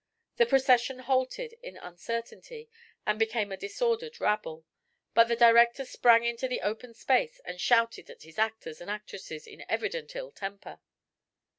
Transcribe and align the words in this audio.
The 0.37 0.47
procession 0.47 0.97
halted 0.97 1.53
in 1.61 1.77
uncertainty 1.77 2.71
and 3.05 3.19
became 3.19 3.51
a 3.51 3.55
disordered 3.55 4.19
rabble; 4.19 4.65
but 5.13 5.25
the 5.27 5.35
director 5.35 5.85
sprang 5.85 6.23
into 6.23 6.47
the 6.47 6.61
open 6.61 6.95
space 6.95 7.39
and 7.45 7.61
shouted 7.61 8.09
at 8.09 8.23
his 8.23 8.39
actors 8.39 8.81
and 8.81 8.89
actresses 8.89 9.45
in 9.45 9.63
evident 9.69 10.15
ill 10.15 10.31
temper. 10.31 10.79